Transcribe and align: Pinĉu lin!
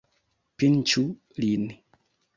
Pinĉu 0.63 1.03
lin! 1.45 1.71